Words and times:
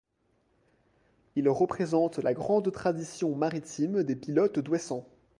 Il 1.35 1.47
représente 1.47 2.17
la 2.17 2.33
grande 2.33 2.71
tradition 2.71 3.35
maritime 3.35 4.01
des 4.01 4.15
pilotes 4.15 4.57
d'Ouessant. 4.57 5.05